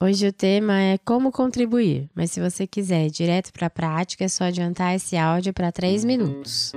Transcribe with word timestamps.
Hoje 0.00 0.28
o 0.28 0.32
tema 0.32 0.80
é 0.80 0.96
como 0.98 1.32
contribuir, 1.32 2.08
mas 2.14 2.30
se 2.30 2.40
você 2.40 2.68
quiser 2.68 3.06
ir 3.06 3.10
direto 3.10 3.52
para 3.52 3.66
a 3.66 3.70
prática, 3.70 4.24
é 4.24 4.28
só 4.28 4.44
adiantar 4.44 4.94
esse 4.94 5.16
áudio 5.16 5.52
para 5.52 5.72
3 5.72 6.04
minutos. 6.04 6.70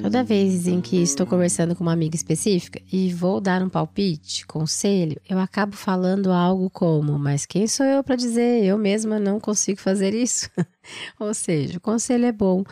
Toda 0.00 0.24
vez 0.24 0.66
em 0.66 0.80
que 0.80 0.96
estou 0.96 1.26
conversando 1.26 1.76
com 1.76 1.84
uma 1.84 1.92
amiga 1.92 2.16
específica 2.16 2.80
e 2.90 3.12
vou 3.12 3.38
dar 3.38 3.62
um 3.62 3.68
palpite, 3.68 4.46
conselho, 4.46 5.20
eu 5.28 5.38
acabo 5.38 5.76
falando 5.76 6.32
algo 6.32 6.70
como: 6.70 7.18
Mas 7.18 7.44
quem 7.44 7.66
sou 7.66 7.84
eu 7.84 8.02
para 8.02 8.16
dizer? 8.16 8.64
Eu 8.64 8.78
mesma 8.78 9.20
não 9.20 9.38
consigo 9.38 9.78
fazer 9.78 10.14
isso. 10.14 10.48
Ou 11.20 11.34
seja, 11.34 11.76
o 11.76 11.82
conselho 11.82 12.24
é 12.24 12.32
bom, 12.32 12.64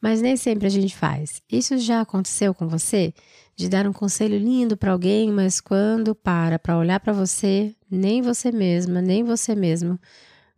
mas 0.00 0.22
nem 0.22 0.38
sempre 0.38 0.66
a 0.66 0.70
gente 0.70 0.96
faz. 0.96 1.42
Isso 1.52 1.76
já 1.76 2.00
aconteceu 2.00 2.54
com 2.54 2.66
você? 2.66 3.12
De 3.58 3.68
dar 3.68 3.88
um 3.88 3.92
conselho 3.92 4.38
lindo 4.38 4.76
para 4.76 4.92
alguém, 4.92 5.32
mas 5.32 5.60
quando 5.60 6.14
para 6.14 6.60
para 6.60 6.78
olhar 6.78 7.00
para 7.00 7.12
você, 7.12 7.74
nem 7.90 8.22
você 8.22 8.52
mesma, 8.52 9.02
nem 9.02 9.24
você 9.24 9.52
mesmo 9.52 9.98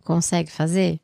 consegue 0.05 0.50
fazer? 0.50 1.00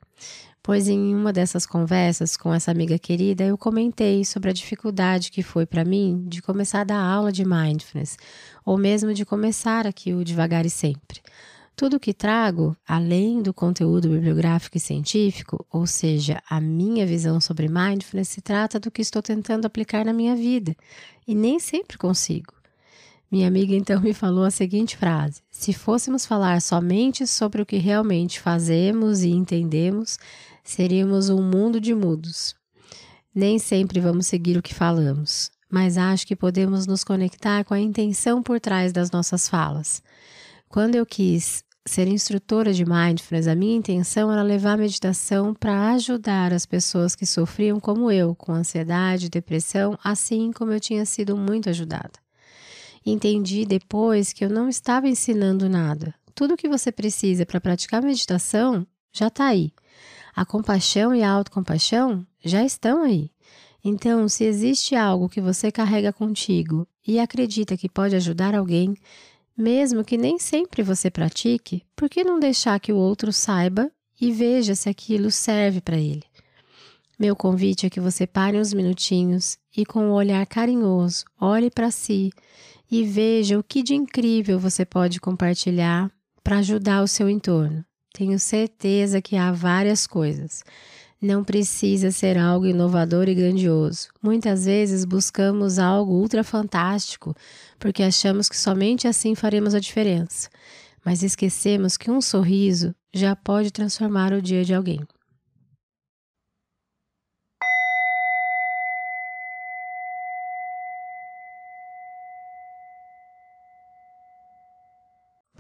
Pois 0.62 0.89
em 0.89 1.15
uma 1.15 1.33
dessas 1.33 1.65
conversas 1.65 2.37
com 2.37 2.53
essa 2.53 2.70
amiga 2.70 2.98
querida, 2.98 3.45
eu 3.45 3.57
comentei 3.57 4.27
sobre 4.27 4.51
a 4.51 4.53
dificuldade 4.53 5.31
que 5.31 5.43
foi 5.43 5.65
para 5.65 5.87
mim 5.87 6.23
de 6.29 6.43
começar 6.43 6.83
a 6.83 6.85
dar 6.85 7.01
aula 7.01 7.33
de 7.33 7.47
mindfulness, 7.47 8.19
ou 8.63 8.77
mesmo 8.77 9.15
de 9.15 9.25
começar 9.25 9.87
aqui 9.87 10.13
o 10.13 10.23
devagar 10.23 10.67
e 10.67 10.70
sempre. 10.70 11.23
Tudo 11.77 12.01
que 12.01 12.15
trago, 12.15 12.75
além 12.89 13.43
do 13.43 13.53
conteúdo 13.53 14.09
bibliográfico 14.09 14.79
e 14.79 14.81
científico, 14.81 15.67
ou 15.71 15.87
seja, 15.87 16.43
a 16.49 16.59
minha 16.59 17.05
visão 17.07 17.39
sobre 17.39 17.69
mindfulness, 17.69 18.31
se 18.31 18.41
trata 18.41 18.81
do 18.81 18.91
que 18.91 19.03
estou 19.03 19.21
tentando 19.21 19.67
aplicar 19.67 20.03
na 20.03 20.15
minha 20.15 20.35
vida 20.35 20.75
e 21.29 21.35
nem 21.35 21.59
sempre 21.61 21.99
consigo. 21.99 22.55
Minha 23.31 23.47
amiga 23.47 23.75
então 23.75 24.01
me 24.03 24.15
falou 24.15 24.45
a 24.45 24.51
seguinte 24.51 24.97
frase: 24.97 25.43
Se 25.51 25.75
fôssemos 25.75 26.25
falar 26.25 26.63
somente 26.63 27.27
sobre 27.27 27.61
o 27.61 27.67
que 27.67 27.77
realmente 27.77 28.41
fazemos 28.41 29.23
e 29.23 29.29
entendemos, 29.29 30.19
seríamos 30.65 31.29
um 31.29 31.43
mundo 31.43 31.79
de 31.79 31.95
mudos. 31.95 32.55
Nem 33.35 33.59
sempre 33.59 34.01
vamos 34.01 34.27
seguir 34.27 34.57
o 34.57 34.63
que 34.63 34.73
falamos, 34.73 35.51
mas 35.71 35.99
acho 35.99 36.27
que 36.27 36.35
podemos 36.35 36.87
nos 36.87 37.05
conectar 37.05 37.65
com 37.65 37.75
a 37.75 37.79
intenção 37.79 38.43
por 38.43 38.59
trás 38.59 38.95
das 38.95 39.11
nossas 39.11 39.47
falas. 39.47 40.03
Quando 40.69 40.95
eu 40.95 41.07
quis 41.07 41.66
ser 41.87 42.09
instrutora 42.09 42.73
de 42.73 42.84
mindfulness, 42.84 43.47
a 43.47 43.55
minha 43.55 43.77
intenção 43.77 44.31
era 44.31 44.42
levar 44.42 44.73
a 44.73 44.77
meditação 44.77 45.55
para 45.55 45.92
ajudar 45.92 46.53
as 46.53 46.67
pessoas 46.67 47.15
que 47.15 47.25
sofriam 47.25 47.79
como 47.79 48.11
eu, 48.11 48.34
com 48.34 48.53
ansiedade, 48.53 49.31
depressão, 49.31 49.97
assim 50.03 50.53
como 50.53 50.73
eu 50.73 50.81
tinha 50.81 51.07
sido 51.07 51.37
muito 51.37 51.70
ajudada. 51.70 52.19
Entendi 53.05 53.64
depois 53.64 54.33
que 54.33 54.45
eu 54.45 54.51
não 54.51 54.69
estava 54.69 55.09
ensinando 55.09 55.69
nada. 55.69 56.12
Tudo 56.34 56.55
o 56.55 56.57
que 56.57 56.69
você 56.69 56.91
precisa 56.91 57.47
para 57.47 57.61
praticar 57.61 58.03
meditação 58.03 58.84
já 59.13 59.29
está 59.29 59.47
aí. 59.47 59.73
A 60.35 60.45
compaixão 60.45 61.14
e 61.14 61.23
a 61.23 61.30
autocompaixão 61.30 62.27
já 62.45 62.64
estão 62.64 63.05
aí. 63.05 63.30
Então, 63.83 64.29
se 64.29 64.42
existe 64.42 64.97
algo 64.97 65.29
que 65.29 65.41
você 65.41 65.70
carrega 65.70 66.13
contigo 66.13 66.86
e 67.07 67.20
acredita 67.20 67.77
que 67.77 67.89
pode 67.89 68.17
ajudar 68.17 68.53
alguém, 68.53 68.97
mesmo 69.56 70.05
que 70.05 70.18
nem 70.18 70.39
sempre 70.39 70.83
você 70.83 71.11
pratique, 71.11 71.83
por 71.94 72.08
que 72.08 72.22
não 72.22 72.39
deixar 72.39 72.78
que 72.78 72.92
o 72.92 72.96
outro 72.96 73.33
saiba 73.33 73.90
e 74.20 74.30
veja 74.30 74.74
se 74.74 74.89
aquilo 74.89 75.30
serve 75.30 75.80
para 75.80 75.96
ele? 75.96 76.24
Meu 77.18 77.34
convite 77.34 77.86
é 77.86 77.90
que 77.90 78.00
você 78.00 78.27
pare 78.27 78.58
uns 78.58 78.74
minutinhos 78.74 79.56
e, 79.74 79.86
com 79.86 80.00
um 80.00 80.12
olhar 80.12 80.44
carinhoso, 80.46 81.24
olhe 81.40 81.70
para 81.70 81.90
si 81.90 82.30
e 82.90 83.05
veja 83.05 83.58
o 83.58 83.64
que 83.64 83.83
de 83.83 83.94
incrível 83.94 84.58
você 84.58 84.84
pode 84.84 85.18
compartilhar 85.18 86.11
para 86.44 86.58
ajudar 86.58 87.02
o 87.02 87.08
seu 87.08 87.28
entorno. 87.28 87.84
Tenho 88.12 88.38
certeza 88.38 89.23
que 89.23 89.36
há 89.36 89.50
várias 89.50 90.06
coisas. 90.06 90.62
Não 91.27 91.42
precisa 91.42 92.13
ser 92.13 92.39
algo 92.39 92.67
inovador 92.67 93.29
e 93.29 93.35
grandioso. 93.35 94.11
Muitas 94.23 94.64
vezes 94.64 95.05
buscamos 95.05 95.77
algo 95.77 96.13
ultra 96.13 96.45
fantástico 96.45 97.35
porque 97.81 98.05
achamos 98.05 98.48
que 98.48 98.57
somente 98.57 99.09
assim 99.09 99.35
faremos 99.35 99.75
a 99.75 99.81
diferença. 99.81 100.48
Mas 101.05 101.25
esquecemos 101.25 101.97
que 101.97 102.13
um 102.13 102.20
sorriso 102.20 102.95
já 103.13 103.35
pode 103.35 103.73
transformar 103.73 104.33
o 104.33 104.41
dia 104.41 104.65
de 104.65 104.73
alguém. 104.73 105.01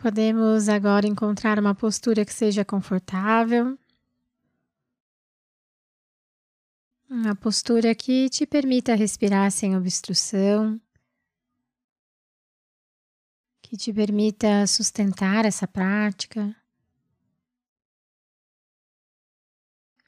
Podemos 0.00 0.68
agora 0.68 1.08
encontrar 1.08 1.58
uma 1.58 1.74
postura 1.74 2.24
que 2.24 2.32
seja 2.32 2.64
confortável. 2.64 3.76
Uma 7.08 7.34
postura 7.34 7.94
que 7.94 8.28
te 8.28 8.46
permita 8.46 8.94
respirar 8.94 9.50
sem 9.50 9.76
obstrução, 9.76 10.80
que 13.62 13.76
te 13.76 13.92
permita 13.92 14.66
sustentar 14.66 15.44
essa 15.44 15.66
prática. 15.66 16.54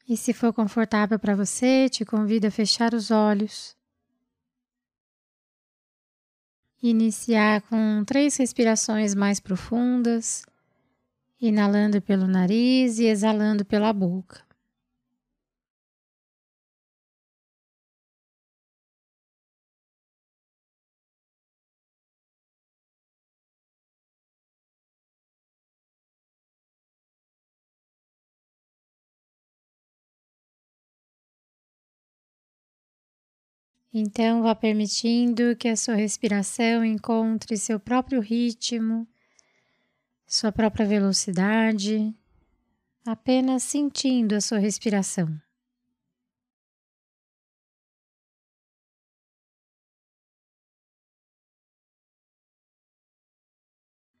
E 0.07 0.17
se 0.17 0.33
for 0.33 0.51
confortável 0.53 1.19
para 1.19 1.35
você, 1.35 1.87
te 1.89 2.03
convido 2.03 2.47
a 2.47 2.51
fechar 2.51 2.93
os 2.93 3.11
olhos 3.11 3.77
Iniciar 6.81 7.61
com 7.63 8.05
três 8.05 8.37
respirações 8.37 9.13
mais 9.13 9.37
profundas, 9.37 10.45
inalando 11.41 12.01
pelo 12.01 12.25
nariz 12.25 12.99
e 12.99 13.05
exalando 13.05 13.65
pela 13.65 13.91
boca. 13.91 14.48
Então, 33.91 34.43
vá 34.43 34.53
permitindo 34.53 35.55
que 35.55 35.67
a 35.67 35.75
sua 35.75 35.95
respiração 35.95 36.85
encontre 36.85 37.57
seu 37.57 37.79
próprio 37.79 38.21
ritmo, 38.21 39.07
sua 40.27 40.51
própria 40.51 40.85
velocidade, 40.85 42.15
apenas 43.03 43.63
sentindo 43.63 44.35
a 44.35 44.41
sua 44.41 44.59
respiração. 44.59 45.41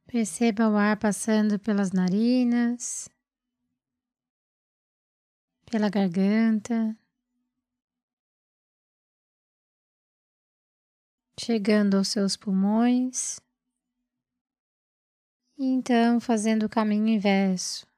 Perceba 0.07 0.67
o 0.67 0.75
ar 0.75 0.97
passando 0.97 1.59
pelas 1.59 1.91
narinas, 1.91 3.07
pela 5.69 5.87
garganta. 5.87 6.97
Chegando 11.49 11.97
aos 11.97 12.09
seus 12.09 12.37
pulmões, 12.37 13.39
e 15.57 15.65
então 15.65 16.19
fazendo 16.19 16.67
o 16.67 16.69
caminho 16.69 17.07
inverso. 17.07 17.88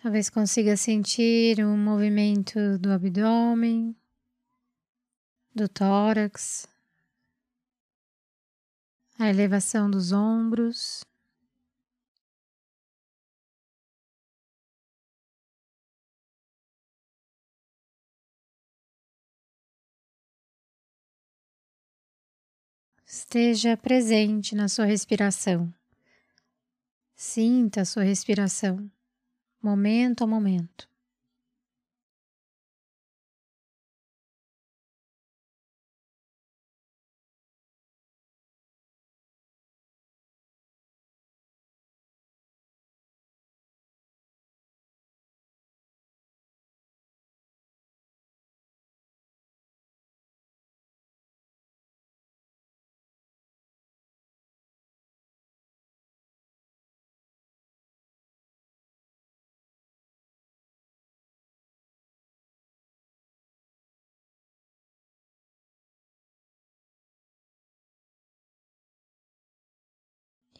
Talvez 0.00 0.30
consiga 0.30 0.76
sentir 0.76 1.58
o 1.58 1.76
movimento 1.76 2.78
do 2.78 2.92
abdômen, 2.92 3.96
do 5.52 5.68
tórax, 5.68 6.68
a 9.18 9.28
elevação 9.28 9.90
dos 9.90 10.12
ombros. 10.12 11.04
Esteja 23.04 23.76
presente 23.76 24.54
na 24.54 24.68
sua 24.68 24.84
respiração. 24.84 25.74
Sinta 27.16 27.80
a 27.80 27.84
sua 27.84 28.04
respiração, 28.04 28.88
momento 29.62 30.24
a 30.24 30.26
momento. 30.26 30.88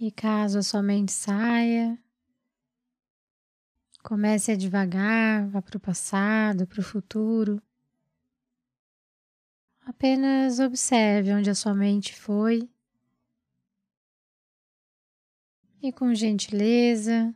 E 0.00 0.12
caso 0.12 0.60
a 0.60 0.62
sua 0.62 0.80
mente 0.80 1.10
saia, 1.10 1.98
comece 4.00 4.52
a 4.52 4.56
devagar, 4.56 5.48
vá 5.48 5.60
para 5.60 5.76
o 5.76 5.80
passado, 5.80 6.68
para 6.68 6.78
o 6.78 6.84
futuro. 6.84 7.60
Apenas 9.84 10.60
observe 10.60 11.32
onde 11.32 11.50
a 11.50 11.54
sua 11.54 11.74
mente 11.74 12.14
foi 12.14 12.70
e, 15.82 15.92
com 15.92 16.14
gentileza, 16.14 17.34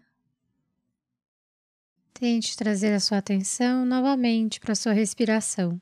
tente 2.14 2.56
trazer 2.56 2.92
a 2.92 3.00
sua 3.00 3.18
atenção 3.18 3.84
novamente 3.84 4.60
para 4.60 4.72
a 4.72 4.76
sua 4.76 4.92
respiração. 4.92 5.80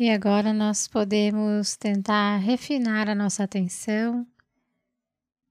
E 0.00 0.10
agora 0.10 0.52
nós 0.52 0.86
podemos 0.86 1.76
tentar 1.76 2.36
refinar 2.36 3.08
a 3.08 3.16
nossa 3.16 3.42
atenção, 3.42 4.24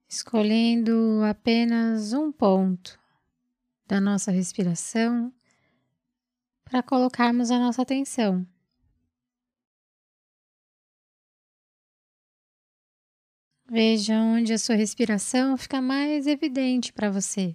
escolhendo 0.08 1.22
apenas 1.30 2.14
um 2.14 2.32
ponto 2.32 2.98
da 3.86 4.00
nossa 4.00 4.32
respiração 4.32 5.34
para 6.64 6.82
colocarmos 6.82 7.52
a 7.52 7.60
nossa 7.60 7.82
atenção. 7.82 8.48
Veja 13.70 14.16
onde 14.16 14.54
a 14.54 14.58
sua 14.58 14.76
respiração 14.76 15.58
fica 15.58 15.82
mais 15.82 16.26
evidente 16.26 16.94
para 16.94 17.12
você. 17.12 17.54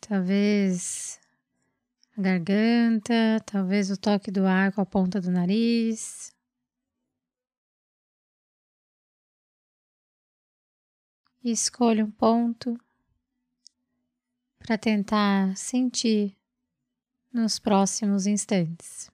Talvez 0.00 1.19
garganta, 2.20 3.40
talvez 3.46 3.90
o 3.90 3.96
toque 3.96 4.30
do 4.30 4.46
ar 4.46 4.72
com 4.72 4.80
a 4.80 4.86
ponta 4.86 5.20
do 5.20 5.30
nariz. 5.30 6.32
E 11.42 11.50
escolha 11.50 12.04
um 12.04 12.10
ponto 12.10 12.78
para 14.58 14.76
tentar 14.76 15.56
sentir 15.56 16.36
nos 17.32 17.58
próximos 17.58 18.26
instantes. 18.26 19.10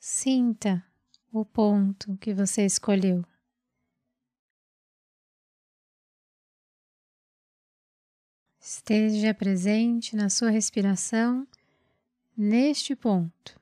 Sinta 0.00 0.84
o 1.32 1.44
ponto 1.44 2.16
que 2.18 2.32
você 2.32 2.64
escolheu. 2.64 3.24
Esteja 8.60 9.34
presente 9.34 10.14
na 10.14 10.30
sua 10.30 10.50
respiração 10.50 11.46
neste 12.36 12.94
ponto. 12.94 13.57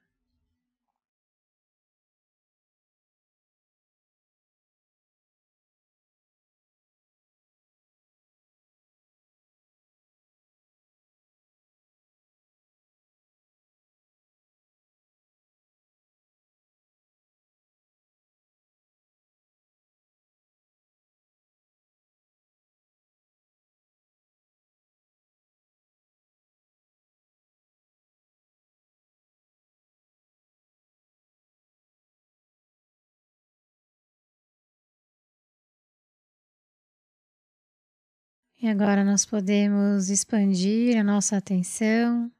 E 38.59 38.69
agora 38.69 39.05
nós 39.05 39.27
podemos 39.27 40.09
expandir 40.09 40.99
a 40.99 41.05
nossa 41.05 41.37
atenção, 41.37 42.33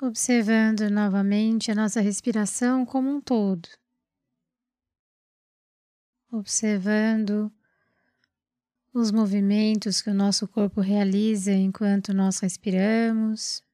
observando 0.00 0.88
novamente 0.88 1.70
a 1.72 1.74
nossa 1.74 2.00
respiração 2.00 2.86
como 2.86 3.10
um 3.10 3.20
todo. 3.20 3.68
Observando 6.30 7.50
os 8.94 9.10
movimentos 9.10 10.00
que 10.00 10.10
o 10.10 10.14
nosso 10.14 10.46
corpo 10.46 10.80
realiza 10.80 11.52
enquanto 11.52 12.14
nós 12.14 12.38
respiramos, 12.38 13.64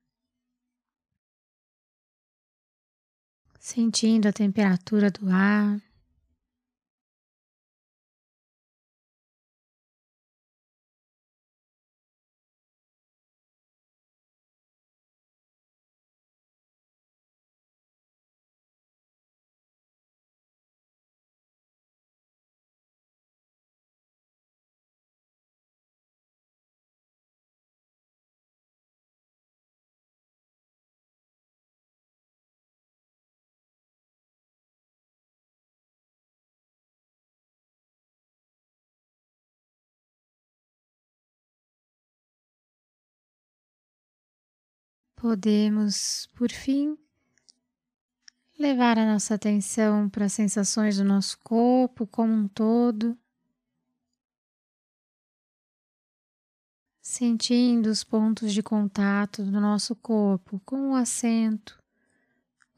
sentindo 3.61 4.27
a 4.27 4.33
temperatura 4.33 5.11
do 5.11 5.29
ar. 5.31 5.81
Podemos, 45.25 46.29
por 46.35 46.51
fim, 46.53 46.99
levar 48.59 48.99
a 48.99 49.11
nossa 49.11 49.37
atenção 49.37 50.07
para 50.07 50.27
as 50.27 50.35
sensações 50.35 50.99
do 50.99 51.05
nosso 51.05 51.39
corpo 51.39 52.07
como 52.07 52.31
um 52.31 52.47
todo, 52.47 53.17
sentindo 57.01 57.87
os 57.87 58.05
pontos 58.05 58.53
de 58.53 58.63
contato 58.63 59.43
do 59.43 59.59
nosso 59.63 59.97
corpo 59.97 60.61
com 60.63 60.91
o 60.91 60.95
assento, 60.95 61.83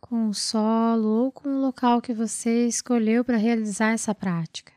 com 0.01 0.29
o 0.29 0.33
solo 0.33 1.25
ou 1.25 1.33
com 1.33 1.49
o 1.49 1.61
local 1.61 2.01
que 2.01 2.15
você 2.15 2.69
escolheu 2.69 3.25
para 3.25 3.37
realizar 3.37 3.91
essa 3.91 4.15
prática. 4.15 4.76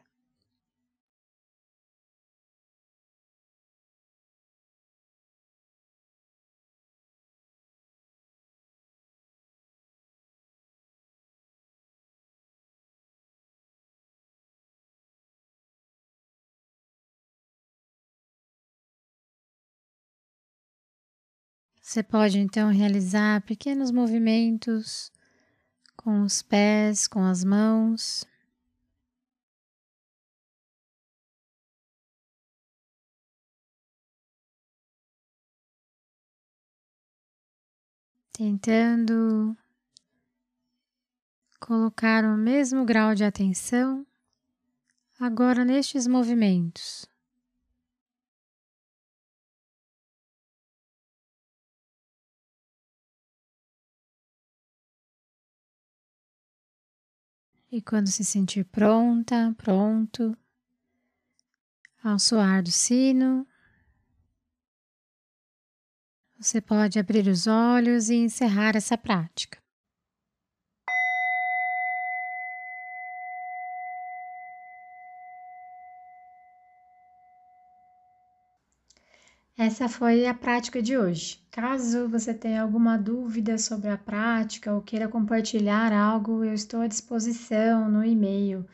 Você 21.82 22.04
pode 22.04 22.38
então 22.40 22.70
realizar 22.70 23.42
pequenos 23.42 23.92
movimentos 23.92 25.12
com 25.96 26.22
os 26.22 26.42
pés, 26.42 27.08
com 27.08 27.24
as 27.24 27.44
mãos. 27.44 28.26
Tentando 38.32 39.58
colocar 41.60 42.24
o 42.24 42.38
mesmo 42.38 42.86
grau 42.86 43.14
de 43.14 43.24
atenção 43.24 44.06
agora 45.20 45.66
nestes 45.66 46.08
movimentos. 46.08 47.06
E 57.72 57.82
quando 57.82 58.08
se 58.08 58.26
sentir 58.26 58.66
pronta, 58.66 59.54
pronto, 59.56 60.36
ao 62.04 62.18
soar 62.18 62.64
do 62.64 62.72
sino, 62.72 63.46
você 66.40 66.60
pode 66.60 66.98
abrir 66.98 67.28
os 67.28 67.46
olhos 67.46 68.10
e 68.10 68.16
encerrar 68.16 68.76
essa 68.76 68.98
prática. 68.98 69.62
Essa 79.62 79.90
foi 79.90 80.26
a 80.26 80.34
prática 80.34 80.82
de 80.82 80.98
hoje. 80.98 81.38
Caso 81.52 82.08
você 82.08 82.34
tenha 82.34 82.62
alguma 82.62 82.98
dúvida 82.98 83.58
sobre 83.58 83.90
a 83.90 83.98
prática 83.98 84.74
ou 84.74 84.82
queira 84.82 85.10
compartilhar 85.10 85.92
algo, 85.92 86.46
eu 86.46 86.54
estou 86.54 86.80
à 86.80 86.88
disposição 86.88 87.92
no 87.92 88.02
e-mail 88.02 88.66